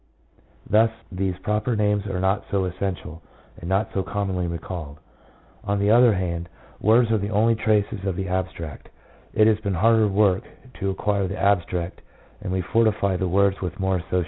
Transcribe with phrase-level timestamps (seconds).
[0.67, 3.21] Thus these proper names are not so essential,
[3.59, 4.97] and not so commonly recalled.
[5.63, 8.89] On the other hand, words are the only traces of the abstract.
[9.35, 10.43] It has been harder work
[10.79, 12.01] to acquire the abstract,
[12.41, 14.19] and we fortify the words with more associations.